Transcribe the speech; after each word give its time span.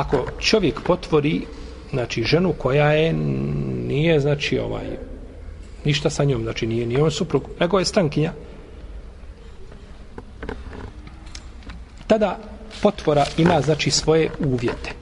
ako 0.00 0.26
čovjek 0.38 0.80
potvori 0.80 1.46
znači 1.90 2.22
ženu 2.22 2.52
koja 2.52 2.92
je 2.92 3.12
nije 3.12 4.20
znači 4.20 4.58
ovaj 4.58 4.86
ništa 5.84 6.10
sa 6.10 6.24
njom 6.24 6.42
znači 6.42 6.66
nije 6.66 6.86
ni 6.86 6.96
on 6.96 7.10
suprug 7.10 7.48
nego 7.60 7.78
je 7.78 7.84
strankinja 7.84 8.32
tada 12.06 12.38
potvora 12.82 13.24
ima 13.38 13.60
znači 13.60 13.90
svoje 13.90 14.30
uvjete 14.38 14.99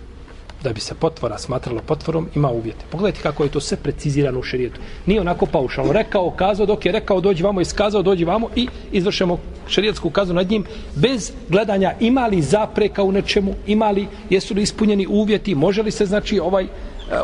da 0.63 0.73
bi 0.73 0.81
se 0.81 0.95
potvora 0.95 1.39
smatralo 1.39 1.81
potvorom 1.87 2.29
ima 2.35 2.51
uvjete. 2.51 2.85
Pogledajte 2.91 3.23
kako 3.23 3.45
je 3.45 3.51
to 3.51 3.61
sve 3.61 3.77
precizirano 3.77 4.39
u 4.39 4.43
šerijetu. 4.43 4.81
Nije 5.07 5.21
onako 5.21 5.47
paušalno. 5.47 5.93
Rekao, 5.93 6.31
kazao, 6.31 6.67
dok 6.67 6.87
je 6.87 6.93
rekao 6.93 7.21
dođi 7.21 7.43
vamo, 7.43 7.61
iskazao, 7.61 8.03
dođi 8.03 8.25
vamo 8.25 8.49
i 8.57 8.69
izvršemo 8.93 9.39
šerijetsku 9.69 10.11
kazu 10.11 10.35
nad 10.35 10.51
njim 10.51 10.65
bez 10.95 11.33
gledanja 11.49 11.95
ima 12.01 12.27
li 12.27 12.43
zapreka 12.43 13.03
u 13.03 13.13
nečemu, 13.13 13.55
ima 13.67 13.91
li, 13.91 14.09
jesu 14.31 14.55
li 14.55 14.63
ispunjeni 14.63 15.07
uvjeti, 15.07 15.55
može 15.55 15.83
li 15.83 15.91
se 15.91 16.07
znači 16.07 16.41
ovaj 16.41 16.65
e, 16.65 16.69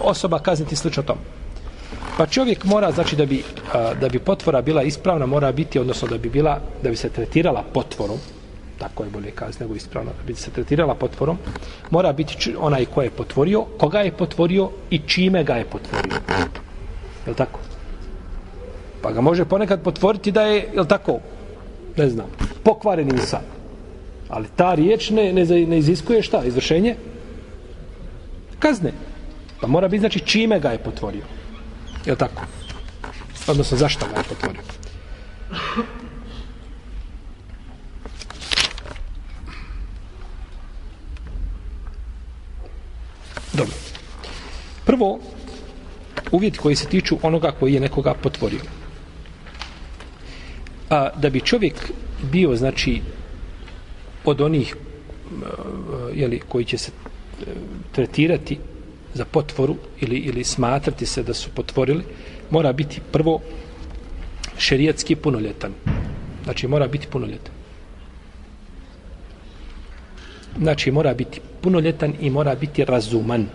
osoba 0.00 0.38
kazniti 0.38 0.76
slično 0.76 1.02
tom. 1.02 1.18
Pa 2.16 2.26
čovjek 2.26 2.64
mora, 2.64 2.92
znači 2.92 3.16
da 3.16 3.26
bi, 3.26 3.42
da 4.00 4.08
bi 4.08 4.18
potvora 4.18 4.62
bila 4.62 4.82
ispravna, 4.82 5.26
mora 5.26 5.52
biti, 5.52 5.78
odnosno 5.78 6.08
da 6.08 6.18
bi 6.18 6.28
bila, 6.28 6.60
da 6.82 6.90
bi 6.90 6.96
se 6.96 7.08
tretirala 7.08 7.64
potvorom, 7.72 8.18
tako 8.78 9.04
je 9.04 9.10
bolje 9.10 9.30
kazati 9.30 9.62
nego 9.62 9.74
ispravno, 9.74 10.10
da 10.10 10.26
bi 10.26 10.34
se 10.34 10.50
tretirala 10.50 10.94
potvorom, 10.94 11.38
mora 11.90 12.12
biti 12.12 12.54
onaj 12.58 12.84
ko 12.84 13.02
je 13.02 13.10
potvorio, 13.10 13.64
koga 13.78 14.00
je 14.00 14.12
potvorio 14.12 14.70
i 14.90 14.98
čime 14.98 15.44
ga 15.44 15.54
je 15.54 15.64
potvorio. 15.64 16.20
Je 17.26 17.30
li 17.30 17.36
tako? 17.36 17.60
Pa 19.02 19.12
ga 19.12 19.20
može 19.20 19.44
ponekad 19.44 19.82
potvoriti 19.82 20.32
da 20.32 20.42
je, 20.42 20.68
je 20.74 20.80
li 20.80 20.88
tako, 20.88 21.18
ne 21.96 22.08
znam, 22.08 22.26
pokvaren 22.64 23.08
insan. 23.08 23.42
Ali 24.28 24.46
ta 24.56 24.74
riječ 24.74 25.10
ne, 25.10 25.32
ne, 25.32 25.44
ne 25.44 25.78
iziskuje 25.78 26.22
šta? 26.22 26.44
Izvršenje? 26.44 26.96
Kazne. 28.58 28.92
Pa 29.60 29.66
mora 29.66 29.88
biti, 29.88 30.00
znači, 30.00 30.20
čime 30.20 30.60
ga 30.60 30.70
je 30.70 30.78
potvorio. 30.78 31.24
Je 32.06 32.12
li 32.12 32.18
tako? 32.18 32.42
Odnosno, 33.46 33.76
zašto 33.76 34.06
ga 34.06 34.18
je 34.18 34.24
potvorio? 34.28 34.62
Dobro. 43.54 43.74
Prvo, 44.84 45.20
uvjeti 46.30 46.58
koji 46.58 46.76
se 46.76 46.88
tiču 46.88 47.18
onoga 47.22 47.52
koji 47.52 47.74
je 47.74 47.80
nekoga 47.80 48.14
potvorio. 48.14 48.60
A, 50.90 51.10
da 51.16 51.30
bi 51.30 51.40
čovjek 51.40 51.74
bio, 52.32 52.56
znači, 52.56 53.00
od 54.24 54.40
onih 54.40 54.76
jeli, 56.14 56.40
koji 56.48 56.64
će 56.64 56.78
se 56.78 56.90
e, 56.90 57.44
tretirati 57.92 58.58
za 59.14 59.24
potvoru 59.24 59.76
ili, 60.00 60.16
ili 60.16 60.44
smatrati 60.44 61.06
se 61.06 61.22
da 61.22 61.34
su 61.34 61.50
potvorili, 61.54 62.04
mora 62.50 62.72
biti 62.72 63.00
prvo 63.12 63.40
šerijatski 64.58 65.16
punoljetan. 65.16 65.72
Znači, 66.44 66.68
mora 66.68 66.88
biti 66.88 67.06
punoljetan. 67.06 67.63
Znači, 70.58 70.90
mora 70.90 71.14
biti 71.14 71.40
punoljetan 71.60 72.12
i 72.20 72.30
mora 72.30 72.54
biti 72.54 72.84
razuman. 72.84 73.46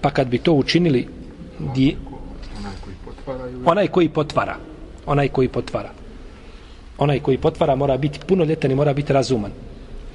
Pa 0.00 0.10
kad 0.10 0.28
bi 0.28 0.38
to 0.38 0.52
učinili 0.52 1.08
di... 1.74 1.96
onaj 3.64 3.88
koji 3.88 4.08
potvara 4.08 4.56
onaj 5.08 5.28
koji 5.28 5.48
potvara. 5.48 5.90
Onaj 6.98 7.20
koji 7.20 7.38
potvara 7.38 7.76
mora 7.76 7.96
biti 7.96 8.20
punoljetan 8.26 8.70
i 8.70 8.74
mora 8.74 8.92
biti 8.92 9.12
razuman. 9.12 9.50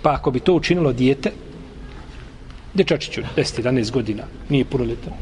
Pa 0.02 0.14
ako 0.14 0.32
bi 0.32 0.40
to 0.40 0.54
učinilo 0.54 0.94
dijete 0.94 1.32
dečačiću 2.74 3.22
10-11 3.38 3.92
godina 3.92 4.24
nije 4.50 4.66
punoljetan. 4.66 5.14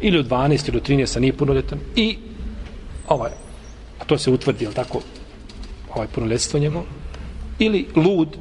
Ili 0.00 0.18
od 0.18 0.28
12 0.28 0.68
ili 0.68 0.76
od 0.76 0.88
13 0.88 1.20
nije 1.20 1.32
punoljetan. 1.32 1.78
I 1.96 2.18
ovaj 3.08 3.30
a 4.00 4.04
to 4.04 4.18
se 4.18 4.30
utvrdi, 4.30 4.64
jel 4.64 4.72
tako? 4.72 5.00
Ovaj 5.94 6.06
punoljetstvo 6.14 6.60
njegovo. 6.60 6.84
Ili 7.58 7.86
lud 7.96 8.36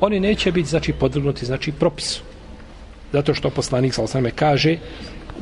oni 0.00 0.20
neće 0.20 0.52
biti 0.52 0.68
znači 0.68 0.92
podvrgnuti 0.92 1.46
znači 1.46 1.72
propisu. 1.72 2.22
Zato 3.12 3.34
što 3.34 3.50
poslanik 3.50 3.94
sa 3.94 4.02
osame 4.02 4.30
kaže 4.30 4.76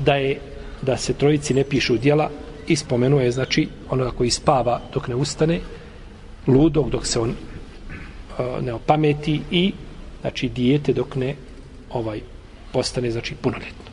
da 0.04 0.14
je 0.14 0.40
da 0.82 0.96
se 0.96 1.12
trojici 1.12 1.54
ne 1.54 1.64
pišu 1.64 1.96
djela 1.96 2.30
i 2.66 2.76
spomenuje 2.76 3.30
znači 3.30 3.68
onoga 3.90 4.10
koji 4.10 4.30
spava 4.30 4.80
dok 4.94 5.08
ne 5.08 5.14
ustane, 5.14 5.60
ludog 6.46 6.90
dok 6.90 7.06
se 7.06 7.20
on 7.20 7.30
uh, 7.30 8.64
ne 8.64 8.72
opameti 8.72 9.40
i 9.50 9.72
znači 10.20 10.48
dijete 10.48 10.92
dok 10.92 11.16
ne 11.16 11.34
ovaj 11.90 12.20
postane 12.72 13.10
znači 13.10 13.34
punoljetno. 13.34 13.84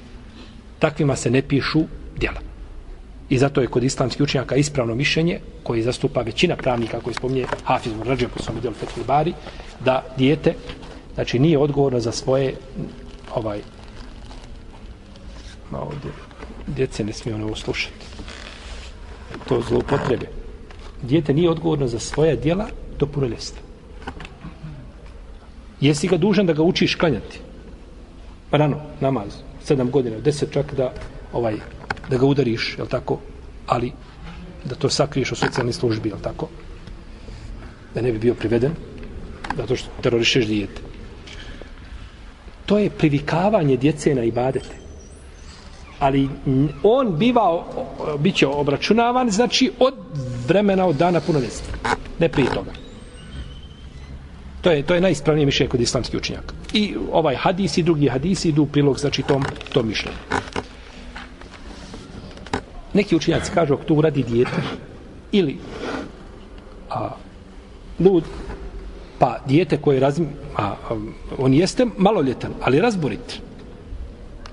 Takvima 0.80 1.16
se 1.16 1.31
ne 1.31 1.41
pišu 1.41 1.84
djela. 2.18 2.40
I 3.30 3.38
zato 3.38 3.62
je 3.62 3.68
kod 3.68 3.84
islamskih 3.84 4.22
učenjaka 4.22 4.56
ispravno 4.56 4.95
mišljenje 4.95 5.40
koji 5.63 5.81
zastupa 5.81 6.22
većina 6.22 6.56
pravnika 6.56 7.00
koji 7.00 7.13
spominje 7.13 7.45
Hafiz 7.63 7.94
Murrađe 7.94 8.28
po 8.28 8.44
svom 8.44 8.59
djelu 8.59 8.75
Fethul 8.75 9.03
Bari 9.03 9.34
da 9.85 10.03
dijete 10.17 10.53
znači 11.13 11.39
nije 11.39 11.57
odgovorno 11.57 11.99
za 11.99 12.11
svoje 12.11 12.55
ovaj 13.35 13.61
ma 15.71 15.79
ovdje 15.81 16.11
djece 16.67 17.03
ne 17.03 17.13
smije 17.13 17.35
ono 17.35 17.55
slušati 17.55 18.05
to 19.47 19.61
zloupotrebe. 19.61 20.25
Dijete 21.01 21.33
nije 21.33 21.49
odgovorno 21.49 21.88
za 21.88 21.99
svoja 21.99 22.35
djela 22.35 22.67
do 22.99 23.05
punoljestva. 23.05 23.61
Jesi 25.81 26.07
ga 26.07 26.17
dužan 26.17 26.45
da 26.45 26.53
ga 26.53 26.63
učiš 26.63 26.95
klanjati? 26.95 27.39
Pa 28.50 28.57
rano, 28.57 28.77
namaz 29.01 29.33
sedam 29.63 29.91
godina, 29.91 30.19
deset 30.19 30.51
čak 30.51 30.73
da 30.75 30.94
ovaj 31.33 31.55
da 32.09 32.17
ga 32.17 32.25
udariš, 32.25 32.77
je 32.79 32.88
tako? 32.89 33.19
Ali 33.67 33.91
da 34.65 34.75
to 34.75 34.89
sakriješ 34.89 35.31
u 35.31 35.35
socijalnoj 35.35 35.73
službi, 35.73 36.09
je 36.09 36.15
tako? 36.21 36.47
Da 37.95 38.01
ne 38.01 38.11
bi 38.11 38.19
bio 38.19 38.33
priveden, 38.33 38.71
zato 39.58 39.75
što 39.75 39.90
terorišeš 40.02 40.46
dijete. 40.46 40.81
To 42.66 42.78
je 42.78 42.90
privikavanje 42.90 43.78
djece 43.78 44.16
na 44.16 44.24
ibadete. 44.24 44.75
Ali 46.00 46.30
on 46.84 47.18
biva, 47.18 47.63
bit 48.19 48.36
će 48.36 48.47
obračunavan, 48.47 49.30
znači 49.31 49.72
od 49.80 49.94
vremena, 50.47 50.86
od 50.86 50.96
dana 50.96 51.19
punoljestva. 51.19 51.74
Ne 52.19 52.30
prije 52.30 52.50
toga. 52.50 52.72
To 54.62 54.72
je, 54.72 54.84
to 54.84 54.96
je 54.96 55.02
najispravnije 55.02 55.46
mišljenje 55.46 55.69
kod 55.69 55.81
islamskih 55.81 56.19
učenjaka. 56.19 56.56
I 56.74 56.96
ovaj 57.12 57.36
hadis 57.36 57.78
i 57.78 57.84
drugi 57.84 58.08
hadisi 58.08 58.50
idu 58.50 58.63
u 58.63 58.68
prilog, 58.68 59.00
znači 59.00 59.24
tom, 59.24 59.44
tom 59.74 59.88
mišljenju 59.88 60.18
neki 62.94 63.16
učinjaci 63.16 63.52
kažu 63.52 63.74
ako 63.74 63.84
to 63.84 63.94
uradi 63.94 64.24
dijete 64.24 64.62
ili 65.31 65.58
a, 66.90 67.09
lud 68.00 68.24
pa 69.23 69.39
dijete 69.45 69.78
koje 69.78 70.00
razmi 70.00 70.28
a, 70.57 70.63
a, 70.63 70.75
on 71.38 71.53
jeste 71.53 71.85
maloljetan 71.97 72.51
ali 72.61 72.81
razborit. 72.81 73.39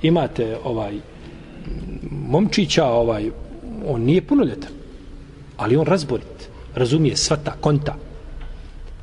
Imate 0.03 0.57
ovaj 0.65 0.95
momčića 2.11 2.85
ovaj 2.87 3.31
on 3.87 4.03
nije 4.03 4.23
punoljetan 4.23 4.71
ali 5.57 5.77
on 5.77 5.87
razborit. 5.87 6.49
Razumije 6.75 7.17
sva 7.17 7.37
ta 7.37 7.53
konta. 7.61 7.97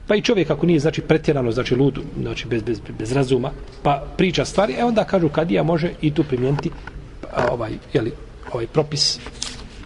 Pa 0.08 0.16
i 0.16 0.22
čovjek 0.22 0.50
ako 0.50 0.66
nije 0.66 0.80
znači 0.80 1.02
pretjerano 1.02 1.52
znači 1.52 1.76
lud 1.76 2.00
znači 2.22 2.48
bez, 2.48 2.64
bez, 2.64 2.80
bez 3.00 3.12
razuma 3.12 3.52
pa 3.84 4.04
priča 4.18 4.46
stvari 4.46 4.76
e 4.80 4.84
onda 4.84 5.04
kažu 5.04 5.30
kadija 5.30 5.64
može 5.64 5.92
i 6.02 6.14
tu 6.14 6.24
primijeniti 6.24 6.72
ovaj 7.52 7.72
jeli, 7.94 8.12
ovaj 8.54 8.68
propis 8.68 9.20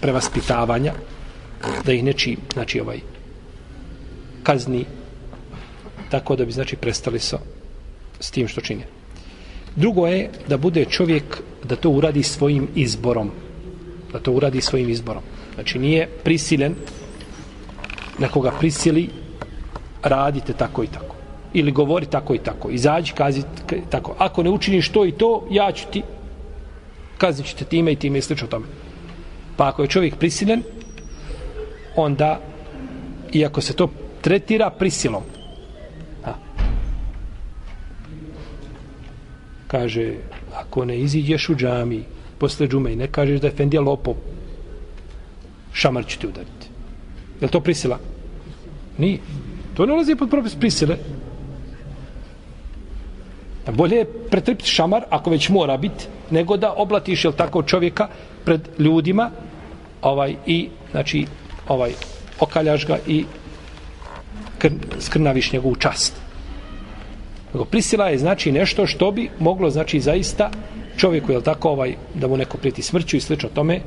prevaspitavanja 0.02 0.94
da 1.86 1.92
ih 1.92 2.04
neči 2.04 2.38
znači 2.54 2.80
ovaj 2.80 3.00
kazni 4.44 4.86
tako 6.12 6.36
da 6.36 6.46
bi 6.46 6.52
znači 6.52 6.76
prestali 6.76 7.20
sa 7.20 7.40
s 8.20 8.32
tim 8.32 8.48
što 8.48 8.62
čine. 8.62 8.84
Drugo 9.76 10.08
je 10.08 10.30
da 10.48 10.58
bude 10.58 10.86
čovjek 10.86 11.42
da 11.64 11.76
to 11.76 11.90
uradi 11.90 12.24
svojim 12.24 12.68
izborom. 12.76 13.32
Da 14.12 14.20
to 14.20 14.32
uradi 14.32 14.62
svojim 14.62 14.90
izborom. 14.90 15.24
Znači 15.56 15.80
nije 15.80 16.08
prisilen 16.24 16.76
nekoga 18.20 18.52
prisili 18.60 19.10
radite 20.04 20.54
tako 20.54 20.84
i 20.84 20.88
tako. 20.88 21.16
Ili 21.54 21.72
govori 21.72 22.06
tako 22.06 22.36
i 22.36 22.38
tako. 22.38 22.70
Izađi, 22.70 23.14
kazi 23.14 23.44
tako. 23.90 24.16
Ako 24.18 24.44
ne 24.44 24.50
učiniš 24.50 24.90
to 24.90 25.06
i 25.06 25.12
to, 25.12 25.48
ja 25.52 25.72
ću 25.72 25.86
ti 25.92 26.04
kaznit 27.18 27.48
ćete 27.48 27.66
time 27.66 27.92
i 27.92 27.96
time 27.96 28.20
i 28.20 28.22
slično 28.22 28.48
tome. 28.48 28.66
Pa 29.58 29.68
ako 29.68 29.82
je 29.82 29.88
čovjek 29.88 30.16
prisilen, 30.16 30.64
onda, 31.96 32.40
iako 33.34 33.62
se 33.62 33.74
to 33.74 33.90
tretira 34.22 34.70
prisilom, 34.70 35.24
kaže, 39.72 40.14
ako 40.56 40.86
ne 40.86 41.00
iziđeš 41.00 41.50
u 41.50 41.56
džami, 41.56 42.04
posle 42.38 42.68
džume 42.68 42.92
i 42.94 43.00
ne 43.00 43.08
kažeš 43.08 43.40
da 43.40 43.48
je 43.48 43.56
Fendija 43.56 43.82
lopov, 43.82 44.16
šamar 45.74 46.06
ću 46.06 46.20
ti 46.20 46.28
udariti. 46.28 46.68
Je 47.42 47.48
to 47.48 47.62
prisila? 47.62 48.00
Nije. 48.98 49.20
To 49.74 49.86
ne 49.86 49.94
ulazi 49.94 50.16
pod 50.16 50.30
propis 50.30 50.56
prisile. 50.56 50.98
Bolje 53.72 54.02
je 54.02 54.10
pretrpiti 54.30 54.70
šamar, 54.70 55.06
ako 55.10 55.30
već 55.30 55.50
mora 55.50 55.78
biti, 55.78 56.08
nego 56.32 56.58
da 56.58 56.74
oblatiš, 56.74 57.24
jel 57.26 57.34
tako, 57.34 57.64
čovjeka 57.64 58.08
pred 58.46 58.68
ljudima 58.80 59.30
ovaj 60.02 60.36
i, 60.46 60.70
znači, 60.92 61.26
ovaj, 61.68 61.94
okaljaš 62.40 62.88
ga 62.88 62.98
i 63.08 63.26
kr, 64.58 64.72
skrnaviš 65.00 65.52
njegovu 65.54 65.76
čast. 65.76 66.31
Nego 67.54 67.66
prisila 67.66 68.10
je 68.10 68.18
znači 68.18 68.52
nešto 68.52 68.86
što 68.88 69.12
bi 69.12 69.30
moglo 69.40 69.70
znači 69.70 70.00
zaista 70.00 70.50
čovjeku 70.98 71.32
je 71.32 71.42
tako 71.42 71.70
ovaj 71.70 71.96
da 72.14 72.28
mu 72.28 72.38
neko 72.38 72.58
prijeti 72.58 72.82
smrću 72.82 73.18
i 73.18 73.22
slično 73.22 73.50
tome 73.50 73.80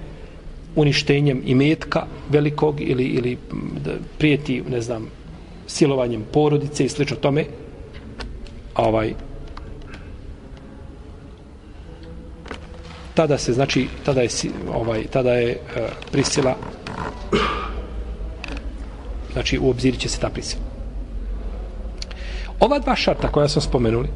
uništenjem 0.76 1.42
imetka 1.46 2.06
velikog 2.28 2.80
ili 2.80 3.04
ili 3.04 3.38
da 3.84 3.92
prijeti 4.18 4.62
ne 4.70 4.80
znam 4.80 5.06
silovanjem 5.66 6.24
porodice 6.32 6.84
i 6.84 6.88
slično 6.88 7.16
tome 7.16 7.44
ovaj 8.74 9.14
tada 13.14 13.38
se 13.38 13.52
znači 13.52 13.86
tada 14.04 14.20
je 14.20 14.28
ovaj 14.74 15.06
tada 15.06 15.32
je 15.32 15.56
uh, 15.56 15.82
prisila 16.12 16.56
znači 19.32 19.58
u 19.58 19.70
obzir 19.70 19.98
će 19.98 20.08
se 20.08 20.20
ta 20.20 20.28
prisila 20.28 20.73
ova 22.60 22.78
dva 22.78 22.96
šarta 22.96 23.28
koja 23.28 23.48
smo 23.48 23.62
spomenuli 23.62 24.08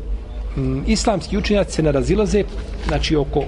m, 0.56 0.84
islamski 0.86 1.38
učenjaci 1.38 1.72
se 1.72 1.82
narazilaze, 1.82 2.44
znači 2.88 3.16
oko 3.16 3.44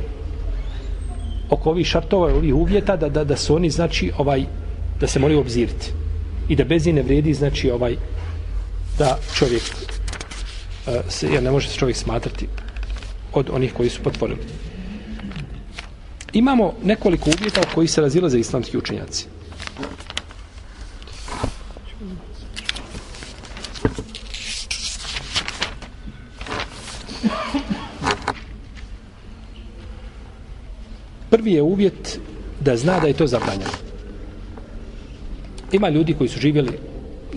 oko 1.50 1.70
ovih 1.70 1.86
šartova 1.86 2.34
ovih 2.34 2.54
uvjeta 2.54 2.96
da, 2.96 3.08
da, 3.08 3.24
da 3.24 3.36
su 3.36 3.54
oni 3.54 3.70
znači 3.70 4.12
ovaj 4.18 4.44
da 5.00 5.06
se 5.06 5.18
moraju 5.18 5.40
obziriti. 5.40 5.92
I 6.48 6.56
da 6.56 6.64
bez 6.64 6.86
ne 6.86 7.02
vredi 7.02 7.34
znači 7.34 7.70
ovaj 7.70 7.96
da 8.98 9.18
čovjek 9.34 9.62
e, 10.86 11.00
se, 11.08 11.28
jer 11.32 11.42
ne 11.42 11.50
može 11.50 11.68
se 11.68 11.76
čovjek 11.78 11.96
smatrati 11.96 12.48
od 13.32 13.50
onih 13.52 13.72
koji 13.74 13.90
su 13.90 14.02
potvorili. 14.02 14.38
Imamo 16.32 16.74
nekoliko 16.84 17.30
uvjeta 17.30 17.60
koji 17.74 17.88
se 17.88 18.00
razilaze 18.00 18.38
islamski 18.38 18.78
učenjaci. 18.78 19.26
Prvi 31.30 31.52
je 31.52 31.62
uvjet 31.62 32.20
da 32.60 32.76
zna 32.76 33.00
da 33.00 33.06
je 33.06 33.12
to 33.12 33.26
zabranjeno. 33.26 33.70
Ima 35.72 35.88
ljudi 35.88 36.14
koji 36.14 36.28
su 36.28 36.40
živjeli 36.40 36.78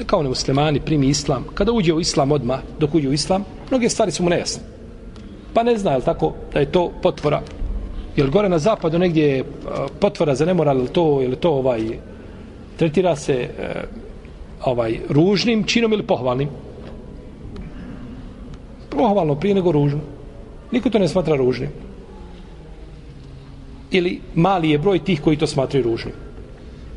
kao 0.06 0.24
nemuslimani, 0.24 0.80
primi 0.80 1.08
islam. 1.08 1.46
Kada 1.54 1.72
uđe 1.72 1.94
u 1.94 2.00
islam 2.00 2.32
odma 2.32 2.60
dok 2.80 2.96
uđe 2.96 3.10
u 3.10 3.14
islam, 3.14 3.44
mnoge 3.70 3.90
stvari 3.90 4.12
su 4.12 4.24
mu 4.24 4.30
nejasne. 4.30 4.64
Pa 5.54 5.64
ne 5.64 5.78
zna, 5.78 5.92
je 5.92 6.02
tako, 6.02 6.34
da 6.54 6.60
je 6.60 6.72
to 6.72 6.92
potvora. 7.02 7.42
Jel 8.16 8.30
gore 8.30 8.50
na 8.50 8.60
zapadu 8.60 9.00
negdje 9.00 9.28
je 9.28 9.44
potvora 10.00 10.36
za 10.36 10.46
nemoral, 10.46 10.78
ili 10.78 10.88
to, 10.88 11.22
ili 11.22 11.36
to 11.36 11.52
ovaj, 11.52 11.82
tretira 12.78 13.16
se 13.16 13.34
e, 13.34 13.50
ovaj 14.66 15.00
ružnim 15.10 15.64
činom 15.64 15.94
ili 15.94 16.04
pohvalnim? 16.04 16.50
Pohvalno 18.90 19.36
prije 19.36 19.56
nego 19.56 19.72
ružno. 19.72 20.00
Niko 20.72 20.90
to 20.90 21.00
ne 21.00 21.08
smatra 21.08 21.36
ružnim 21.36 21.70
ili 23.94 24.22
mali 24.36 24.70
je 24.70 24.78
broj 24.78 25.00
tih 25.00 25.22
koji 25.22 25.38
to 25.38 25.48
smatraju 25.48 25.84
ružnim. 25.84 26.16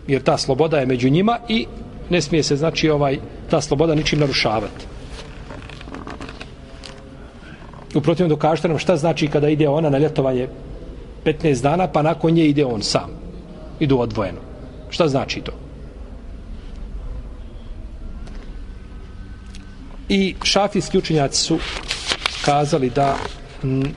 Jer 0.09 0.23
ta 0.23 0.39
sloboda 0.39 0.79
je 0.79 0.87
među 0.87 1.09
njima 1.09 1.39
i 1.49 1.67
ne 2.11 2.21
smije 2.21 2.43
se, 2.43 2.57
znači, 2.57 2.91
ovaj, 2.91 3.19
ta 3.51 3.61
sloboda 3.61 3.95
ničim 3.95 4.21
narušavati. 4.21 4.87
Uprotivno 7.95 8.29
dokažete 8.29 8.69
nam 8.69 8.79
šta 8.79 8.97
znači 8.97 9.29
kada 9.29 9.49
ide 9.49 9.69
ona 9.69 9.91
na 9.91 9.99
ljetovanje 9.99 10.49
15 11.25 11.63
dana, 11.63 11.87
pa 11.87 12.03
nakon 12.03 12.33
nje 12.33 12.45
ide 12.47 12.65
on 12.65 12.83
sam. 12.83 13.11
Idu 13.81 13.99
odvojeno. 13.99 14.41
Šta 14.91 15.09
znači 15.09 15.41
to? 15.41 15.53
I 20.09 20.35
šafijski 20.43 20.99
učenjaci 20.99 21.43
su 21.43 21.59
kazali 22.45 22.91
da 22.91 23.17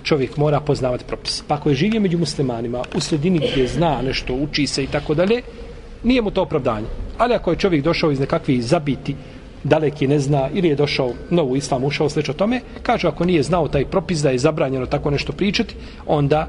čovjek 0.04 0.38
mora 0.38 0.60
poznavati 0.60 1.04
propis. 1.08 1.44
Pa 1.48 1.56
ako 1.56 1.70
je 1.70 1.76
živio 1.76 2.02
među 2.02 2.18
muslimanima 2.18 2.82
u 2.96 3.00
sredini 3.00 3.40
gdje 3.52 3.68
zna 3.68 4.02
nešto, 4.02 4.34
uči 4.34 4.68
se 4.68 4.84
i 4.84 4.88
tako 4.88 5.14
dalje, 5.14 5.42
nije 6.04 6.22
mu 6.22 6.32
to 6.32 6.42
opravdanje. 6.42 6.88
Ali 7.18 7.34
ako 7.34 7.52
je 7.52 7.58
čovjek 7.58 7.84
došao 7.84 8.12
iz 8.12 8.20
nekakvih 8.20 8.64
zabiti, 8.64 9.16
daleki 9.64 10.08
ne 10.08 10.20
zna, 10.20 10.50
ili 10.54 10.68
je 10.68 10.76
došao 10.76 11.14
novu 11.30 11.56
islam, 11.56 11.84
ušao 11.84 12.10
slično 12.10 12.34
tome, 12.34 12.62
kaže 12.84 13.08
ako 13.08 13.26
nije 13.26 13.44
znao 13.44 13.68
taj 13.68 13.86
propis 13.86 14.20
da 14.20 14.30
je 14.30 14.40
zabranjeno 14.40 14.86
tako 14.86 15.12
nešto 15.12 15.34
pričati, 15.34 15.76
onda 16.08 16.48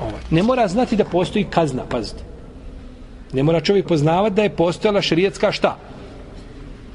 ovaj, 0.00 0.22
ne 0.30 0.42
mora 0.42 0.68
znati 0.68 0.96
da 0.96 1.04
postoji 1.04 1.44
kazna, 1.44 1.82
pazite. 1.88 2.22
Ne 3.32 3.42
mora 3.42 3.60
čovjek 3.60 3.86
poznavati 3.88 4.34
da 4.34 4.42
je 4.42 4.56
postojala 4.56 5.02
šerijetska 5.02 5.52
šta? 5.52 5.76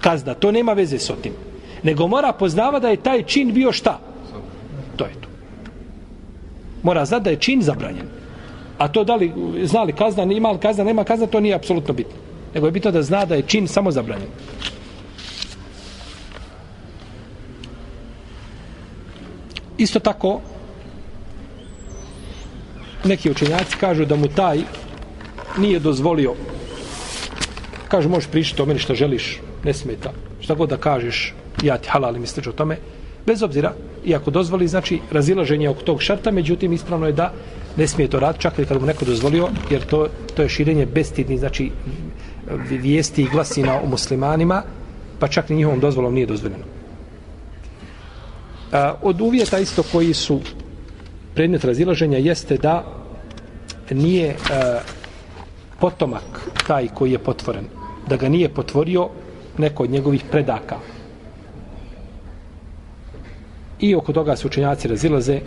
Kazna, 0.02 0.34
to 0.34 0.52
nema 0.52 0.74
veze 0.74 1.00
s 1.00 1.10
otim. 1.10 1.34
Nego 1.84 2.08
mora 2.08 2.34
poznavati 2.34 2.82
da 2.82 2.90
je 2.90 3.04
taj 3.04 3.24
čin 3.24 3.54
bio 3.54 3.72
šta? 3.72 4.00
To 4.96 5.06
je 5.06 5.14
to 5.22 5.27
mora 6.88 7.06
znati 7.06 7.24
da 7.24 7.30
je 7.30 7.44
čin 7.44 7.62
zabranjen. 7.62 8.08
A 8.78 8.88
to 8.88 9.04
da 9.04 9.16
li 9.16 9.32
znali 9.64 9.94
kazna, 9.94 10.24
ima 10.24 10.52
li 10.52 10.60
kazna, 10.64 10.84
nema 10.84 11.04
kazna, 11.04 11.28
to 11.28 11.40
nije 11.40 11.56
apsolutno 11.56 11.94
bitno. 11.94 12.16
Nego 12.54 12.68
je 12.68 12.72
bitno 12.72 12.92
da 12.92 13.02
zna 13.04 13.26
da 13.26 13.36
je 13.36 13.48
čin 13.48 13.68
samo 13.68 13.92
zabranjen. 13.92 14.30
Isto 19.78 20.00
tako, 20.00 20.40
neki 23.04 23.32
učenjaci 23.32 23.78
kažu 23.80 24.06
da 24.06 24.16
mu 24.16 24.28
taj 24.28 24.64
nije 25.58 25.80
dozvolio 25.80 26.34
kažu 27.88 28.10
možeš 28.10 28.30
pričati 28.32 28.62
o 28.62 28.66
meni 28.66 28.80
što 28.80 28.96
želiš 28.96 29.40
ne 29.64 29.74
smeta 29.74 30.12
šta 30.42 30.54
god 30.54 30.70
da 30.70 30.78
kažeš 30.78 31.34
ja 31.64 31.78
ti 31.78 31.90
halalim 31.90 32.22
misliš 32.22 32.48
o 32.48 32.52
tome 32.52 32.78
bez 33.28 33.44
obzira, 33.44 33.74
iako 34.06 34.32
dozvoli, 34.32 34.68
znači 34.68 35.00
razilaženje 35.12 35.70
oko 35.70 35.82
tog 35.82 36.02
šarta, 36.02 36.32
međutim 36.32 36.74
ispravno 36.74 37.08
je 37.08 37.14
da 37.14 37.32
ne 37.78 37.88
smije 37.88 38.10
to 38.10 38.20
raditi, 38.20 38.42
čak 38.42 38.60
i 38.60 38.66
kad 38.66 38.80
mu 38.82 38.88
neko 38.88 39.06
dozvolio, 39.06 39.50
jer 39.70 39.86
to, 39.86 40.08
to 40.36 40.42
je 40.42 40.50
širenje 40.50 40.86
bestidni, 40.86 41.38
znači 41.38 41.72
vijesti 42.70 43.24
i 43.24 43.30
glasina 43.32 43.82
o 43.82 43.86
muslimanima, 43.86 44.64
pa 45.20 45.28
čak 45.28 45.50
ni 45.50 45.56
njihovom 45.56 45.80
dozvolom 45.80 46.14
nije 46.14 46.26
dozvoljeno. 46.26 46.64
A, 48.72 48.94
od 49.02 49.22
uvjeta 49.22 49.60
isto 49.60 49.84
koji 49.92 50.14
su 50.14 50.40
predmet 51.36 51.66
razilaženja 51.66 52.18
jeste 52.18 52.58
da 52.58 52.84
nije 53.92 54.36
a, 54.36 54.80
potomak 55.80 56.48
taj 56.68 56.88
koji 56.88 57.12
je 57.12 57.20
potvoren, 57.20 57.66
da 58.08 58.16
ga 58.16 58.30
nije 58.30 58.50
potvorio 58.50 59.10
neko 59.58 59.84
od 59.84 59.90
njegovih 59.90 60.24
predaka, 60.32 60.80
I 63.80 63.96
oko 63.96 64.14
toga 64.14 64.36
se 64.36 64.48
učenjaci 64.48 64.88
razilaze. 64.88 65.40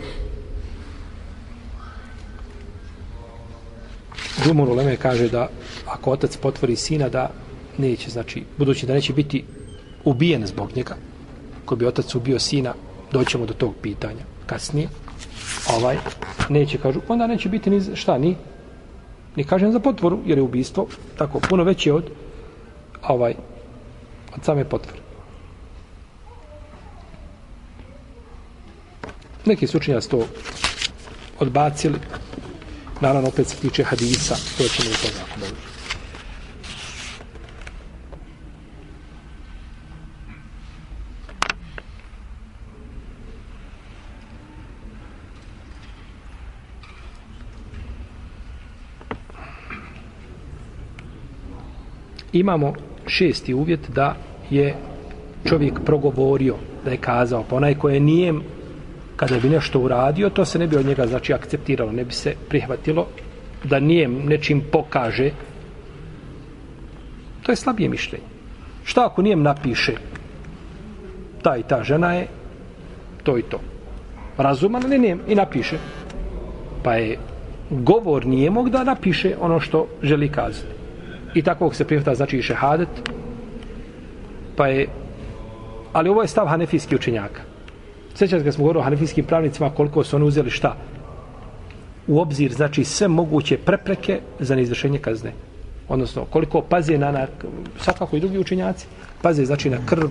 Džumur 4.43 4.69
Uleme 4.69 4.95
kaže 4.97 5.29
da 5.29 5.49
ako 5.85 6.11
otac 6.11 6.37
potvori 6.37 6.75
sina 6.75 7.09
da 7.09 7.29
neće, 7.77 8.09
znači, 8.09 8.43
budući 8.57 8.85
da 8.85 8.93
neće 8.93 9.13
biti 9.13 9.43
ubijen 10.03 10.47
zbog 10.47 10.69
njega, 10.75 10.95
ko 11.65 11.75
bi 11.75 11.85
otac 11.85 12.15
ubio 12.15 12.39
sina, 12.39 12.73
doćemo 13.11 13.45
do 13.45 13.53
tog 13.53 13.73
pitanja 13.81 14.23
kasnije, 14.45 14.89
ovaj, 15.77 15.97
neće, 16.49 16.77
kažu, 16.77 17.01
onda 17.07 17.27
neće 17.27 17.49
biti 17.49 17.69
ni 17.69 17.95
šta, 17.95 18.17
ni, 18.17 18.35
ni 19.35 19.43
kažem 19.43 19.71
za 19.71 19.79
potvoru, 19.79 20.19
jer 20.25 20.37
je 20.37 20.41
ubistvo 20.41 20.87
tako 21.17 21.39
puno 21.39 21.63
veće 21.63 21.93
od 21.93 22.09
ovaj, 23.07 23.35
od 24.35 24.43
same 24.43 24.65
potvore. 24.65 25.10
Neki 29.45 29.67
su 29.67 29.77
učenjaci 29.77 30.09
to 30.09 30.27
odbacili. 31.39 31.99
Naravno, 33.01 33.29
opet 33.29 33.47
se 33.47 33.55
tiče 33.55 33.83
hadisa, 33.83 34.35
to 34.57 34.63
ćemo 34.63 34.89
u 34.89 35.07
toga 35.07 35.23
ako. 35.31 35.71
Imamo 52.33 52.73
šesti 53.07 53.53
uvjet 53.53 53.89
da 53.89 54.15
je 54.49 54.75
čovjek 55.45 55.73
progovorio, 55.85 56.55
da 56.85 56.91
je 56.91 56.97
kazao, 56.97 57.43
pa 57.49 57.55
onaj 57.55 57.75
koje 57.75 57.99
nije 57.99 58.33
kada 59.21 59.37
bi 59.39 59.49
nešto 59.49 59.79
uradio, 59.79 60.29
to 60.29 60.45
se 60.45 60.59
ne 60.59 60.67
bi 60.67 60.77
od 60.77 60.85
njega 60.85 61.05
znači 61.07 61.33
akceptiralo, 61.33 61.91
ne 61.91 62.03
bi 62.03 62.13
se 62.13 62.33
prihvatilo 62.49 63.07
da 63.63 63.79
nije 63.79 64.07
nečim 64.07 64.63
pokaže. 64.71 65.29
To 67.43 67.51
je 67.51 67.55
slabije 67.55 67.89
mišljenje. 67.89 68.25
Šta 68.83 69.05
ako 69.05 69.21
nijem 69.21 69.43
napiše 69.43 69.93
ta 71.41 71.57
i 71.57 71.63
ta 71.63 71.83
žena 71.83 72.13
je 72.13 72.27
to 73.23 73.37
i 73.37 73.41
to. 73.41 73.59
razuman 74.37 74.81
ali 74.85 74.97
nijem 74.97 75.21
i 75.27 75.35
napiše. 75.35 75.77
Pa 76.83 76.95
je 76.95 77.17
govor 77.69 78.25
nijemog 78.25 78.69
da 78.69 78.83
napiše 78.83 79.35
ono 79.39 79.59
što 79.59 79.87
želi 80.01 80.29
kazati. 80.29 80.73
I 81.33 81.41
tako 81.41 81.73
se 81.73 81.85
prihvata 81.85 82.15
znači 82.15 82.37
i 82.37 82.41
šehadet. 82.41 82.89
Pa 84.57 84.67
je 84.67 84.87
ali 85.93 86.09
ovo 86.09 86.21
je 86.21 86.27
stav 86.27 86.47
hanefijskih 86.47 86.97
učenjaka. 86.97 87.50
Sjećate 88.21 88.43
kad 88.43 88.53
smo 88.53 88.61
govorili 88.61 88.79
o 88.79 88.83
hanefijskim 88.83 89.25
pravnicima 89.25 89.69
koliko 89.69 90.03
su 90.03 90.15
oni 90.15 90.25
uzeli 90.25 90.49
šta? 90.49 90.75
U 92.07 92.19
obzir 92.19 92.53
znači 92.53 92.83
sve 92.83 93.07
moguće 93.07 93.57
prepreke 93.57 94.19
za 94.39 94.55
neizvršenje 94.55 94.99
kazne. 94.99 95.31
Odnosno 95.89 96.25
koliko 96.25 96.61
paze 96.61 96.97
na, 96.97 97.11
na 97.11 97.27
svakako 97.79 98.17
i 98.17 98.19
drugi 98.19 98.37
učenjaci 98.39 98.85
paze 99.21 99.45
znači 99.45 99.69
na 99.69 99.77
krv 99.85 100.05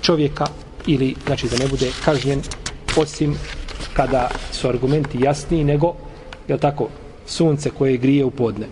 čovjeka 0.00 0.46
ili 0.86 1.14
znači 1.26 1.48
da 1.48 1.56
ne 1.56 1.68
bude 1.68 1.90
kažnjen 2.04 2.42
osim 2.96 3.34
kada 3.92 4.28
su 4.52 4.68
argumenti 4.68 5.24
jasniji 5.24 5.64
nego 5.64 5.94
je 6.48 6.58
tako 6.58 6.88
sunce 7.26 7.70
koje 7.70 7.96
grije 7.96 8.24
u 8.24 8.30
podne 8.30 8.66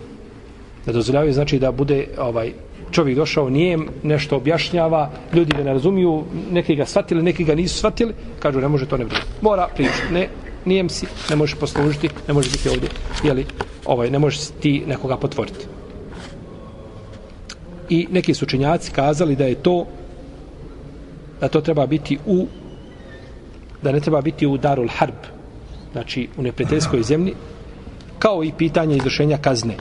da 0.85 0.91
dozvoljavaju 0.91 1.33
znači 1.33 1.59
da 1.59 1.71
bude 1.71 2.07
ovaj 2.17 2.53
čovjek 2.93 3.17
došao 3.17 3.49
nijem, 3.49 3.87
nešto 4.03 4.37
objašnjava 4.37 5.09
ljudi 5.33 5.53
ga 5.57 5.63
ne 5.63 5.73
razumiju 5.73 6.23
neki 6.51 6.75
ga 6.75 6.85
shvatili 6.85 7.23
neki 7.23 7.43
ga 7.43 7.55
nisu 7.55 7.77
shvatili 7.77 8.13
kažu 8.39 8.61
ne 8.61 8.67
može 8.67 8.85
to 8.85 8.97
ne 8.97 9.05
bude 9.05 9.21
mora 9.41 9.67
pričati 9.75 10.13
ne 10.13 10.27
nijem 10.65 10.89
si 10.89 11.05
ne 11.29 11.35
može 11.35 11.55
poslužiti 11.55 12.09
ne 12.27 12.33
može 12.33 12.49
biti 12.51 12.69
ovdje 12.69 12.89
jeli, 13.23 13.45
ovaj, 13.85 14.09
ne 14.09 14.19
možeš 14.19 14.39
ti 14.59 14.83
nekoga 14.87 15.17
potvoriti. 15.17 15.65
I 17.89 18.07
neki 18.11 18.33
su 18.33 18.45
učenjaci 18.45 18.91
kazali 18.91 19.35
da 19.35 19.45
je 19.45 19.55
to 19.55 19.85
da 21.41 21.47
to 21.47 21.61
treba 21.61 21.87
biti 21.87 22.17
u 22.25 22.47
da 23.81 23.91
ne 23.91 23.99
treba 23.99 24.21
biti 24.21 24.47
u 24.47 24.57
Darul 24.57 24.87
Harb 24.87 25.15
znači 25.91 26.27
u 26.37 26.41
neprijateljskoj 26.41 27.03
zemlji 27.03 27.33
kao 28.19 28.43
i 28.43 28.51
pitanje 28.57 28.95
izvršenja 28.95 29.37
kazne 29.37 29.75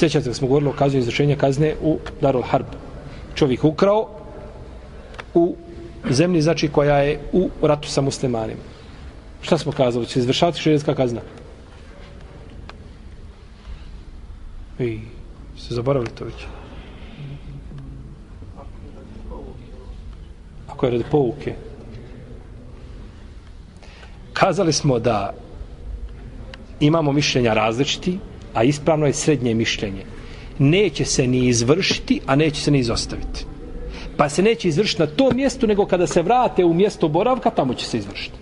sjećate 0.00 0.28
da 0.28 0.34
smo 0.34 0.48
govorili 0.48 0.70
o 0.70 0.78
kazu 0.78 0.98
izvršenja 0.98 1.36
kazne 1.36 1.74
u 1.82 1.98
Darul 2.20 2.42
Harb. 2.42 2.66
Čovjek 3.34 3.64
ukrao 3.64 4.08
u 5.34 5.56
zemlji 6.10 6.42
znači 6.42 6.68
koja 6.68 6.96
je 6.98 7.20
u 7.32 7.50
ratu 7.62 7.88
sa 7.88 8.00
muslimanima. 8.00 8.60
Šta 9.42 9.58
smo 9.58 9.72
kazali? 9.72 10.06
Će 10.06 10.18
izvršati 10.18 10.60
širijetska 10.60 10.94
kazna? 10.94 11.20
I 14.78 15.00
se 15.58 15.74
zaboravili 15.74 16.10
to 16.18 16.24
već? 16.24 16.34
Ako 20.68 20.86
je 20.86 20.92
radi 20.92 21.04
pouke. 21.10 21.54
Kazali 24.32 24.72
smo 24.72 24.98
da 24.98 25.34
imamo 26.80 27.12
mišljenja 27.12 27.54
različiti, 27.54 28.18
a 28.54 28.64
ispravno 28.64 29.06
je 29.06 29.12
srednje 29.12 29.54
mišljenje. 29.54 30.04
Neće 30.58 31.04
se 31.04 31.26
ni 31.26 31.46
izvršiti, 31.48 32.20
a 32.26 32.36
neće 32.36 32.60
se 32.60 32.70
ni 32.70 32.78
izostaviti. 32.78 33.44
Pa 34.16 34.28
se 34.28 34.42
neće 34.42 34.68
izvršiti 34.68 35.02
na 35.02 35.06
tom 35.06 35.36
mjestu, 35.36 35.66
nego 35.66 35.86
kada 35.86 36.06
se 36.06 36.22
vrate 36.22 36.64
u 36.64 36.74
mjesto 36.74 37.08
boravka, 37.08 37.50
tamo 37.50 37.74
će 37.74 37.86
se 37.86 37.98
izvršiti. 37.98 38.38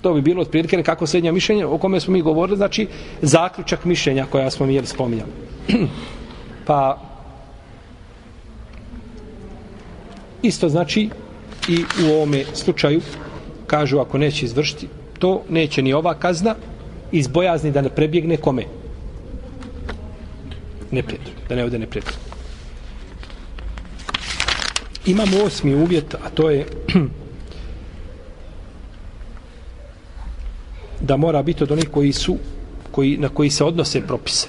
To 0.00 0.14
bi 0.14 0.22
bilo 0.22 0.42
otprilike 0.42 0.82
kako 0.82 1.06
srednje 1.06 1.32
mišljenje, 1.32 1.66
o 1.66 1.78
kome 1.78 2.00
smo 2.00 2.12
mi 2.12 2.22
govorili, 2.22 2.56
znači 2.56 2.86
zaključak 3.22 3.84
mišljenja 3.84 4.26
koja 4.30 4.50
smo 4.50 4.66
mi 4.66 4.74
jeli 4.74 4.86
spominjali. 4.86 5.30
pa 6.66 6.98
Isto 10.42 10.68
znači 10.68 11.08
i 11.68 11.84
u 12.04 12.12
ovome 12.14 12.44
slučaju 12.54 13.00
kažu 13.66 13.98
ako 13.98 14.18
neće 14.18 14.44
izvršiti 14.44 14.88
to 15.18 15.42
neće 15.48 15.82
ni 15.82 15.92
ova 15.92 16.14
kazna 16.14 16.54
iz 17.12 17.28
bojazni 17.28 17.70
da 17.70 17.80
ne 17.80 17.88
prebjegne 17.88 18.36
kome 18.36 18.64
neprijatelj 20.92 21.34
da 21.48 21.54
ne 21.54 21.64
ode 21.64 21.78
neprijatelj. 21.78 22.14
Imamo 25.06 25.42
osmi 25.44 25.74
uvjet 25.74 26.14
a 26.14 26.30
to 26.34 26.50
je 26.50 26.66
da 31.08 31.16
mora 31.16 31.42
biti 31.42 31.64
od 31.64 31.72
onih 31.72 31.88
koji 31.90 32.12
su 32.12 32.36
koji, 32.90 33.16
na 33.16 33.28
koji 33.28 33.50
se 33.50 33.64
odnose 33.64 34.00
propise. 34.06 34.48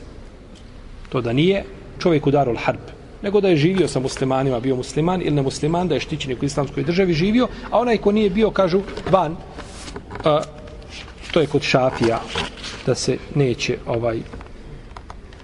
To 1.09 1.21
da 1.21 1.33
nije 1.33 1.63
čovjek 1.99 2.27
udarol 2.27 2.55
harb 2.55 2.93
nego 3.23 3.41
da 3.41 3.47
je 3.49 3.57
živio 3.57 3.87
sa 3.87 3.99
muslimanima, 3.99 4.59
bio 4.59 4.75
musliman 4.75 5.21
ili 5.21 5.35
nemusliman, 5.35 5.87
da 5.87 5.95
je 5.95 5.99
štićenik 5.99 6.41
u 6.41 6.45
islamskoj 6.45 6.83
državi 6.83 7.13
živio, 7.13 7.47
a 7.71 7.79
onaj 7.79 7.97
ko 7.97 8.11
nije 8.11 8.29
bio, 8.29 8.51
kažu, 8.51 8.81
van, 9.11 9.35
a, 10.23 10.41
to 11.31 11.41
je 11.41 11.47
kod 11.47 11.61
šafija, 11.61 12.19
da 12.85 12.95
se 12.95 13.17
neće 13.35 13.77
ovaj 13.87 14.19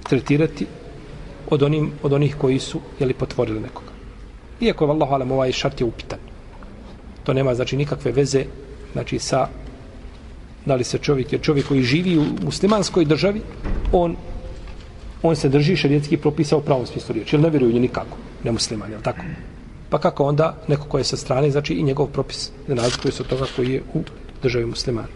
tretirati 0.04 0.66
od, 1.50 1.64
onim, 1.64 1.92
od 2.04 2.14
onih 2.14 2.36
koji 2.36 2.60
su 2.60 2.80
jeli, 3.00 3.14
potvorili 3.14 3.60
nekoga. 3.60 3.92
Iako 4.62 4.84
je, 4.84 4.88
vallahu 4.88 5.14
alam, 5.14 5.32
ovaj 5.32 5.52
šart 5.52 5.82
je 5.82 5.86
upitan. 5.86 6.20
To 7.24 7.34
nema, 7.34 7.56
znači, 7.56 7.78
nikakve 7.78 8.12
veze, 8.12 8.46
znači, 8.94 9.20
sa 9.20 9.48
da 10.66 10.76
li 10.76 10.84
se 10.84 10.98
čovjek, 10.98 11.32
jer 11.34 11.42
čovjek 11.42 11.68
koji 11.68 11.84
živi 11.84 12.18
u 12.18 12.26
muslimanskoj 12.44 13.06
državi, 13.06 13.42
on 13.92 14.16
on 15.24 15.36
se 15.36 15.50
drži 15.50 15.76
šarijetski 15.76 16.18
propisa 16.18 16.58
u 16.58 16.62
pravom 16.62 16.86
smislu 16.86 17.14
riječi, 17.14 17.36
jer 17.36 17.42
ne 17.42 17.50
vjeruju 17.50 17.74
nje 17.74 17.80
nikako, 17.80 18.18
ne 18.44 18.52
musliman, 18.52 18.92
jel 18.92 19.02
tako? 19.02 19.22
Pa 19.90 20.00
kako 20.00 20.24
onda 20.24 20.56
neko 20.68 20.86
ko 20.88 20.98
je 20.98 21.04
sa 21.04 21.18
strane, 21.18 21.52
znači 21.52 21.74
i 21.74 21.84
njegov 21.84 22.08
propis 22.08 22.52
ne 22.68 22.76
razlikuje 22.76 23.12
se 23.12 23.24
od 23.24 23.30
toga 23.30 23.46
koji 23.56 23.70
je 23.70 23.82
u 23.94 24.04
državi 24.42 24.66
muslimana. 24.66 25.08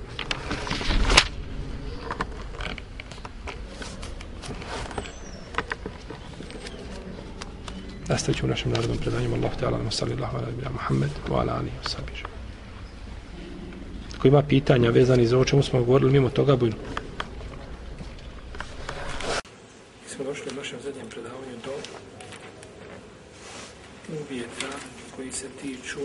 Nastavit 8.08 8.38
ćemo 8.38 8.48
u 8.48 8.50
našem 8.50 8.72
narodnom 8.72 8.98
predanjem. 8.98 9.34
Allah 9.34 9.52
te 9.60 9.66
alam, 9.66 9.92
salli 9.92 10.14
Allah, 10.14 10.36
ala 10.36 10.48
bila 10.58 10.72
Muhammed, 10.72 11.12
wa 11.30 11.40
ala 11.42 11.54
ali, 11.58 11.72
wa 11.84 11.90
sabiđu. 11.90 12.26
Ako 14.18 14.28
ima 14.28 14.42
pitanja 14.42 14.90
vezani 14.90 15.28
za 15.28 15.40
o 15.40 15.46
čemu 15.46 15.64
smo 15.64 15.80
govorili, 15.80 16.12
mimo 16.12 16.30
toga 16.30 16.56
bujno. 16.56 16.76
smo 20.16 20.26
došli 20.26 20.52
u 20.52 20.56
našem 20.56 20.80
zadnjem 20.84 21.08
predavanju 21.10 21.58
do 21.66 21.72
uvjeta 24.20 24.68
koji 25.16 25.32
se 25.32 25.48
tiču 25.62 26.00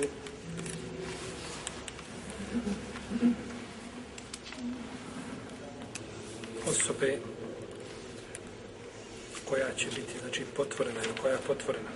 osobe 6.71 7.19
koja 9.45 9.75
će 9.77 9.87
biti 9.87 10.19
znači 10.23 10.43
potvorena 10.57 11.01
ili 11.05 11.15
koja 11.23 11.33
je 11.33 11.39
potvorena. 11.47 11.89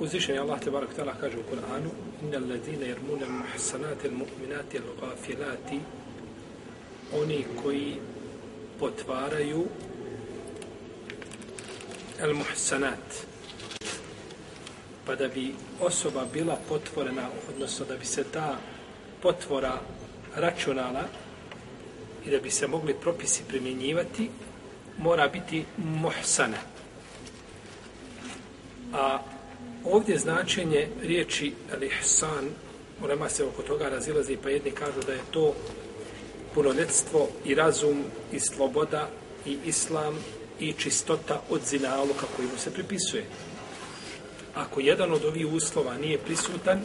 Uzvišen 0.00 0.34
je 0.34 0.40
Allah 0.40 0.60
te 0.60 0.70
barak 0.70 0.94
tala 0.96 1.14
kaže 1.20 1.38
u 1.38 1.42
Kur'anu 1.50 1.90
Inna 2.22 2.36
alladine 2.36 2.86
jermuna 2.86 3.26
muhsanate 3.28 4.08
il 4.08 4.14
mu'minati 4.14 4.76
il 4.76 4.82
gafilati 5.00 5.80
Oni 7.12 7.44
koji 7.62 7.96
potvaraju 8.78 9.66
el 12.20 12.34
muhsanat 12.34 13.26
pa 15.06 15.14
da 15.14 15.28
bi 15.28 15.54
osoba 15.80 16.24
bila 16.32 16.56
potvorena 16.68 17.28
odnosno 17.48 17.86
da 17.86 17.96
bi 17.96 18.04
se 18.04 18.24
ta 18.24 18.56
potvora 19.22 19.80
računala 20.36 21.04
i 22.26 22.30
da 22.30 22.38
bi 22.38 22.50
se 22.50 22.66
mogli 22.66 22.94
propisi 22.94 23.42
primjenjivati 23.48 24.30
mora 24.98 25.28
biti 25.28 25.64
muhsana. 25.76 26.56
A 28.92 29.18
Ovdje 29.84 30.18
značenje 30.18 30.88
riječi 31.02 31.52
al-ihsan, 31.72 32.48
ulema 33.02 33.28
se 33.28 33.44
oko 33.44 33.62
toga 33.62 33.88
razilazi, 33.88 34.36
pa 34.42 34.48
jedni 34.48 34.70
kažu 34.70 35.00
da 35.06 35.12
je 35.12 35.20
to 35.30 35.54
punoljetstvo 36.54 37.28
i 37.44 37.54
razum 37.54 38.04
i 38.32 38.40
sloboda 38.40 39.08
i 39.46 39.58
islam 39.64 40.18
i 40.60 40.72
čistota 40.72 41.42
od 41.50 41.60
zinaluka 41.66 42.26
koji 42.36 42.48
mu 42.48 42.58
se 42.58 42.70
pripisuje. 42.70 43.24
Ako 44.54 44.80
jedan 44.80 45.12
od 45.12 45.24
ovih 45.24 45.46
uslova 45.46 45.96
nije 45.98 46.18
prisutan, 46.18 46.80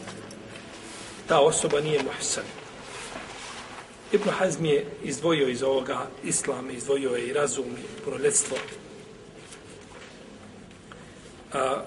ta 1.28 1.40
osoba 1.40 1.80
nije 1.80 2.02
muhsan. 2.02 2.44
Ibn 4.12 4.28
Hazm 4.28 4.64
je 4.64 4.86
izdvojio 5.02 5.48
iz 5.48 5.62
ovoga 5.62 6.06
islam, 6.24 6.70
izdvojio 6.70 7.10
je 7.10 7.26
i 7.26 7.32
razum 7.32 7.66
i 7.66 8.04
punoljetstvo. 8.04 8.56
A, 11.52 11.82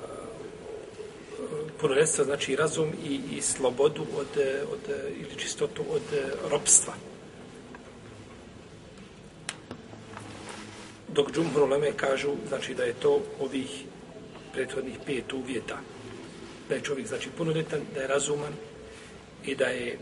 punoljetstva 1.82 2.26
znači 2.26 2.56
razum 2.56 2.90
i, 3.10 3.20
i 3.38 3.42
slobodu 3.42 4.06
od, 4.16 4.28
od, 4.72 4.80
ili 5.16 5.36
čistotu 5.38 5.84
od 5.90 6.02
ropstva. 6.52 6.94
Dok 11.08 11.32
džumhur 11.32 11.64
uleme 11.64 11.92
kažu, 11.98 12.32
znači 12.48 12.74
da 12.74 12.84
je 12.84 12.94
to 12.94 13.22
ovih 13.40 13.84
prethodnih 14.54 14.98
pet 15.06 15.34
uvjeta. 15.34 15.80
Da 16.70 16.76
je 16.76 16.82
čovjek, 16.82 17.08
znači, 17.08 17.30
punoljetan, 17.38 17.82
da 17.94 18.02
je 18.02 18.08
razuman 18.08 18.54
i 19.46 19.56
da 19.56 19.66
je 19.66 19.98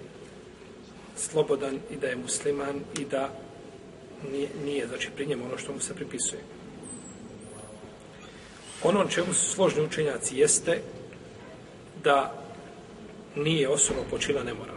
slobodan 1.16 1.80
i 1.92 1.96
da 1.96 2.08
je 2.08 2.16
musliman 2.16 2.82
i 3.00 3.06
da 3.06 3.30
nije, 4.32 4.50
nije 4.66 4.88
znači, 4.88 5.10
pri 5.16 5.26
njemu 5.26 5.46
ono 5.46 5.58
što 5.58 5.74
mu 5.74 5.80
se 5.80 5.96
pripisuje. 5.96 6.42
Ono 8.84 9.08
čemu 9.08 9.34
su 9.34 9.52
složni 9.52 9.84
učenjaci 9.84 10.38
jeste 10.38 10.82
da 12.04 12.34
nije 13.36 13.70
osoba 13.70 14.00
počila 14.10 14.44
nemoral. 14.44 14.76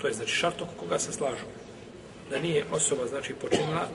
To 0.00 0.06
je 0.06 0.12
znači 0.12 0.32
šart 0.32 0.62
oko 0.62 0.72
koga 0.76 0.98
se 0.98 1.12
slažu. 1.12 1.44
Da 2.30 2.38
nije 2.38 2.64
osoba 2.72 3.06
znači 3.06 3.34
počinila 3.34 3.88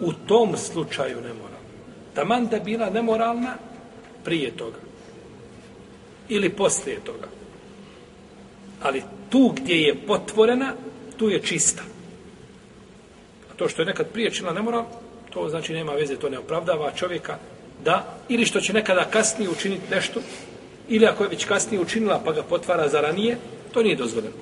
u 0.00 0.12
tom 0.12 0.56
slučaju 0.56 1.16
nemoral. 1.16 1.60
Taman 2.14 2.46
da 2.46 2.58
bila 2.58 2.90
nemoralna 2.90 3.54
prije 4.24 4.56
toga. 4.56 4.78
Ili 6.28 6.50
poslije 6.50 7.00
toga. 7.04 7.28
Ali 8.82 9.02
tu 9.30 9.52
gdje 9.56 9.74
je 9.74 10.06
potvorena, 10.06 10.74
tu 11.16 11.30
je 11.30 11.42
čista. 11.42 11.82
A 13.50 13.54
to 13.56 13.68
što 13.68 13.82
je 13.82 13.86
nekad 13.86 14.06
prije 14.12 14.30
činila 14.30 14.52
nemoral, 14.52 14.84
to 15.30 15.48
znači 15.48 15.72
nema 15.72 15.92
veze, 15.92 16.16
to 16.16 16.28
ne 16.28 16.38
opravdava 16.38 16.92
čovjeka 16.92 17.38
da, 17.84 18.18
ili 18.28 18.46
što 18.46 18.60
će 18.60 18.72
nekada 18.72 19.04
kasnije 19.04 19.50
učiniti 19.50 19.90
nešto, 19.90 20.20
ili 20.88 21.06
ako 21.06 21.24
je 21.24 21.30
već 21.30 21.44
kasnije 21.44 21.80
učinila 21.80 22.22
pa 22.24 22.32
ga 22.32 22.42
potvara 22.42 22.88
za 22.88 23.00
ranije, 23.00 23.36
to 23.72 23.82
nije 23.82 23.96
dozvoljeno. 23.96 24.36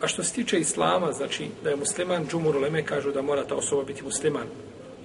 A 0.00 0.08
što 0.08 0.24
se 0.24 0.32
tiče 0.32 0.58
islama, 0.60 1.12
znači 1.12 1.48
da 1.64 1.70
je 1.70 1.76
musliman, 1.76 2.26
džumur 2.28 2.56
uleme 2.56 2.84
kažu 2.84 3.12
da 3.12 3.22
mora 3.22 3.44
ta 3.44 3.54
osoba 3.54 3.84
biti 3.84 4.04
musliman. 4.04 4.46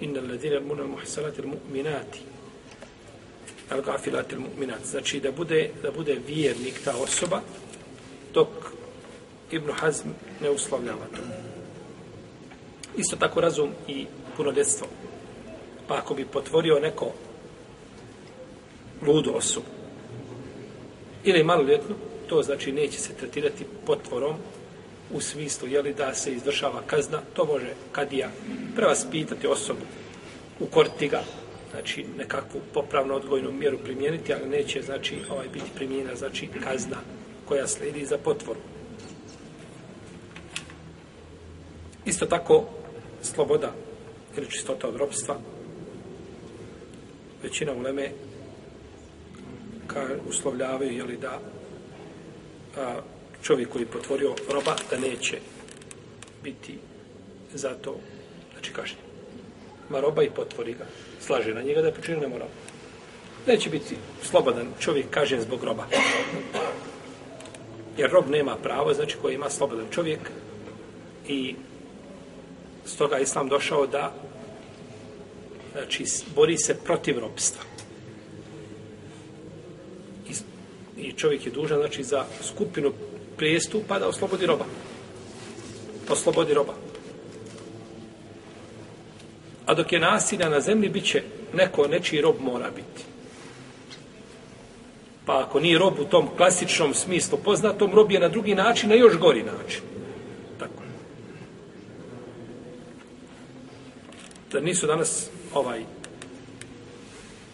Inna 0.02 0.22
ledine 0.22 0.60
muna 0.60 0.84
il 1.38 1.46
mu'minati. 1.46 2.20
Al 3.70 3.82
gafilati 3.82 4.36
mu'minati. 4.36 4.86
Znači 4.86 5.20
da 5.20 5.32
bude, 5.32 5.70
da 5.84 5.92
bude 5.92 6.18
vjernik 6.28 6.82
ta 6.86 6.94
osoba, 6.98 7.42
dok 8.34 8.48
Ibn 9.52 9.72
Hazm 9.72 10.10
ne 10.42 10.50
uslovljava 10.50 11.06
to. 11.16 11.22
Isto 12.98 13.16
tako 13.16 13.42
razum 13.42 13.70
i 13.88 14.06
punoljetstvo. 14.38 14.88
Pa 15.88 15.98
ako 15.98 16.14
bi 16.14 16.26
potvorio 16.26 16.80
neko 16.80 17.12
ludu 19.06 19.32
osobu. 19.36 19.66
Ili 21.24 21.44
maloljetnu, 21.44 21.96
to 22.28 22.44
znači 22.44 22.72
neće 22.72 23.00
se 23.00 23.14
tretirati 23.14 23.66
potvorom 23.86 24.36
u 25.12 25.22
smislu 25.22 25.68
je 25.68 25.82
li 25.82 25.94
da 25.94 26.14
se 26.14 26.34
izvršava 26.34 26.82
kazna, 26.88 27.22
to 27.34 27.46
može 27.46 27.74
kadija 27.92 28.30
prevaspitati 28.76 29.48
osobu, 29.48 29.86
ukoriti 30.60 31.08
ga, 31.08 31.24
znači 31.72 32.06
nekakvu 32.18 32.62
popravno 32.74 33.16
odgojnu 33.16 33.52
mjeru 33.52 33.78
primijeniti, 33.78 34.34
ali 34.34 34.50
neće 34.50 34.82
znači 34.82 35.16
ovaj 35.30 35.48
biti 35.54 35.72
primijenjena 35.76 36.16
znači 36.16 36.48
kazna 36.64 36.98
koja 37.46 37.68
slijedi 37.68 38.06
za 38.06 38.18
potvoru. 38.18 38.60
Isto 42.06 42.26
tako 42.26 42.64
sloboda 43.22 43.74
ili 44.38 44.50
čistota 44.50 44.88
od 44.88 44.96
robstva 44.96 45.38
većina 47.44 47.74
uleme 47.74 48.12
ka 49.96 50.08
uslovljavaju 50.30 50.92
je 50.92 51.04
li 51.04 51.18
da 51.18 51.40
a, 52.78 53.02
čovjek 53.44 53.70
koji 53.70 53.86
potvorio 53.86 54.36
roba 54.50 54.75
da 54.90 54.98
neće 54.98 55.38
biti 56.44 56.78
za 57.54 57.70
to 57.70 57.96
znači 58.54 58.74
kažnjen. 58.74 59.02
Ma 59.90 60.00
roba 60.00 60.24
i 60.24 60.30
potvori 60.30 60.74
ga. 60.74 60.86
Slaže 61.22 61.54
na 61.54 61.62
njega 61.62 61.82
da 61.82 61.92
počinje 61.92 62.18
ne 62.18 62.28
mora. 62.28 62.46
Neće 63.48 63.70
biti 63.70 63.96
slobodan 64.24 64.68
čovjek 64.80 65.10
kažen 65.10 65.42
zbog 65.42 65.64
roba. 65.64 65.86
Jer 67.98 68.10
rob 68.12 68.29
nema 68.29 68.55
pravo, 68.55 68.94
znači 68.94 69.18
koji 69.22 69.36
ima 69.36 69.50
slobodan 69.50 69.86
čovjek 69.92 70.20
i 71.27 71.55
stoga 72.86 73.20
Islam 73.20 73.48
došao 73.48 73.88
da 73.88 74.14
znači 75.72 76.05
bori 76.36 76.58
se 76.58 76.77
protiv 76.84 77.20
robstva. 77.20 77.64
I, 80.29 80.34
i 80.98 81.12
čovjek 81.12 81.46
je 81.46 81.51
dužan 81.51 81.79
znači 81.79 82.03
za 82.03 82.25
skupinu 82.42 82.94
prijestupa 83.38 84.00
da 84.00 84.08
oslobodi 84.08 84.46
roba. 84.46 84.66
Oslobodi 86.10 86.53
roba. 86.53 86.74
A 89.66 89.74
dok 89.74 89.92
je 89.92 90.00
nasilja 90.00 90.50
na 90.50 90.62
zemlji, 90.62 90.90
bit 90.90 91.05
će 91.05 91.24
neko, 91.53 91.88
nečiji 91.88 92.22
rob 92.22 92.36
mora 92.40 92.70
biti. 92.75 93.03
Pa 95.25 95.44
ako 95.44 95.60
nije 95.60 95.79
rob 95.79 96.00
u 96.00 96.05
tom 96.05 96.29
klasičnom 96.38 96.94
smislu 96.94 97.38
poznatom, 97.44 97.92
rob 97.94 98.12
je 98.12 98.20
na 98.20 98.27
drugi 98.27 98.55
način, 98.55 98.90
na 98.90 98.96
još 98.96 99.18
gori 99.18 99.44
način. 99.44 99.81
Tako. 100.60 100.84
Da 104.51 104.60
nisu 104.60 104.88
danas 104.88 105.29
ovaj 105.53 105.84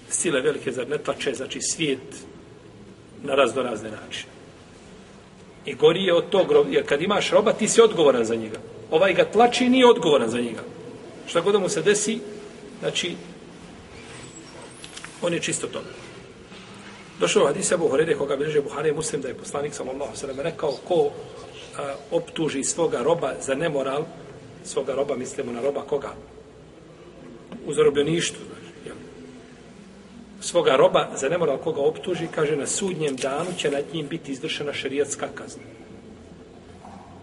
sile 0.09 0.41
velike, 0.41 0.71
zar 0.71 0.89
ne 0.89 0.97
tlače, 0.97 1.33
znači 1.33 1.59
svijet 1.61 2.25
na 3.23 3.35
raznorazne 3.35 3.91
načine. 3.91 4.31
I 5.65 5.73
gori 5.73 6.03
je 6.03 6.13
od 6.13 6.29
tog, 6.29 6.47
jer 6.69 6.85
kad 6.85 7.01
imaš 7.01 7.31
roba, 7.31 7.53
ti 7.53 7.67
si 7.67 7.81
odgovoran 7.81 8.25
za 8.25 8.35
njega. 8.35 8.57
Ovaj 8.91 9.13
ga 9.13 9.25
tlači, 9.25 9.69
nije 9.69 9.85
odgovoran 9.89 10.29
za 10.29 10.41
njega. 10.41 10.63
Šta 11.27 11.41
god 11.41 11.61
mu 11.61 11.69
se 11.69 11.81
desi, 11.81 12.19
znači, 12.79 13.15
on 15.21 15.33
je 15.33 15.39
čisto 15.39 15.67
to. 15.67 15.81
Došao 17.19 17.45
hadis 17.45 17.71
Abu 17.71 17.87
Horede, 17.87 18.15
koga 18.15 18.35
bilježe 18.35 18.61
Buhari 18.61 18.93
muslim, 18.93 19.21
da 19.21 19.27
je 19.27 19.37
poslanik 19.37 19.73
sallallahu 19.73 20.15
sallam 20.15 20.39
rekao, 20.39 20.71
ko 20.87 21.09
a, 21.77 21.93
optuži 22.11 22.63
svoga 22.63 23.03
roba 23.03 23.33
za 23.41 23.55
nemoral, 23.55 24.05
svoga 24.63 24.95
roba, 24.95 25.15
mislimo 25.15 25.51
na 25.51 25.61
roba 25.61 25.81
koga? 25.81 26.13
U 27.65 27.73
zarobljeništu, 27.73 28.39
znači 28.47 28.60
svoga 30.41 30.75
roba 30.75 31.07
za 31.15 31.29
nemoral 31.29 31.57
koga 31.57 31.81
optuži, 31.81 32.27
kaže 32.35 32.55
na 32.55 32.67
sudnjem 32.67 33.15
danu 33.15 33.49
će 33.57 33.71
nad 33.71 33.83
njim 33.93 34.07
biti 34.07 34.31
izvršena 34.31 34.73
šerijatska 34.73 35.27
kazna. 35.35 35.63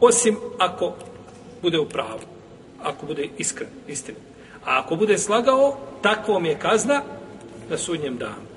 Osim 0.01 0.37
ako 0.59 0.93
bude 1.63 1.79
u 1.79 1.89
pravu, 1.89 2.21
ako 2.83 3.07
bude 3.07 3.29
iskren, 3.39 3.71
istin. 3.89 4.15
A 4.65 4.81
ako 4.81 4.97
bude 4.97 5.19
slagao, 5.19 5.77
takvom 6.03 6.47
je 6.47 6.59
kazna 6.59 7.03
na 7.71 7.79
sudnjem 7.79 8.17
danu. 8.17 8.49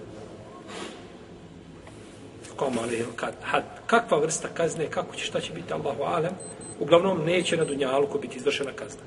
Kakva 3.86 4.18
vrsta 4.18 4.48
kazne, 4.54 4.86
kako 4.90 5.16
će, 5.16 5.26
šta 5.26 5.42
će 5.42 5.54
biti 5.54 5.74
Allahu 5.74 6.04
alem, 6.04 6.34
uglavnom 6.80 7.26
neće 7.26 7.58
na 7.58 7.66
dunjalu 7.66 8.08
ko 8.08 8.18
biti 8.18 8.38
izvršena 8.38 8.72
kazna. 8.72 9.02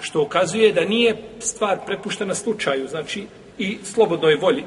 Što 0.00 0.22
ukazuje 0.22 0.72
da 0.72 0.84
nije 0.84 1.16
stvar 1.40 1.78
prepuštena 1.86 2.34
slučaju, 2.34 2.88
znači 2.88 3.26
i 3.58 3.78
slobodnoj 3.84 4.34
volji 4.34 4.64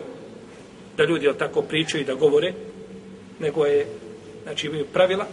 da 0.98 1.04
ljudi 1.04 1.26
jel, 1.26 1.34
tako 1.34 1.62
pričaju 1.62 2.02
i 2.02 2.06
da 2.06 2.16
govore, 2.16 2.54
nego 3.40 3.66
je, 3.66 3.86
znači 4.44 4.68
imaju 4.68 4.86
pravila 4.94 5.26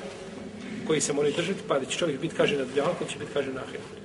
koji 0.87 1.01
se 1.01 1.13
moraju 1.13 1.35
držati, 1.37 1.61
pa 1.69 1.79
da 1.79 1.85
će 1.85 1.99
čovjek 1.99 2.21
biti 2.21 2.35
kaže 2.35 2.57
na 2.57 2.65
dunjalku, 2.65 3.05
će 3.05 3.19
biti 3.19 3.31
kaže 3.35 3.53
na 3.53 3.61
ahiretu. 3.61 4.04